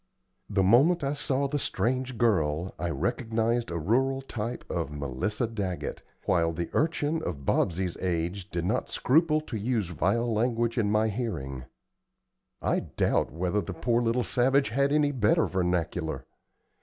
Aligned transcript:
The 0.49 0.63
moment 0.63 1.03
I 1.03 1.13
saw 1.13 1.47
the 1.47 1.59
strange 1.59 2.17
girl, 2.17 2.73
I 2.79 2.89
recognized 2.89 3.69
a 3.69 3.77
rural 3.77 4.23
type 4.23 4.65
of 4.67 4.89
Melissa 4.89 5.45
Daggett, 5.45 6.01
while 6.25 6.51
the 6.51 6.71
urchin 6.73 7.21
of 7.21 7.45
Bobsey's 7.45 7.95
age 7.97 8.49
did 8.49 8.65
not 8.65 8.89
scruple 8.89 9.41
to 9.41 9.57
use 9.57 9.89
vile 9.89 10.33
language 10.33 10.79
in 10.79 10.89
my 10.89 11.09
hearing. 11.09 11.65
I 12.63 12.79
doubt 12.79 13.31
whether 13.31 13.61
the 13.61 13.75
poor 13.75 14.01
little 14.01 14.23
savage 14.23 14.69
had 14.69 14.91
any 14.91 15.11
better 15.11 15.45
vernacular. 15.45 16.25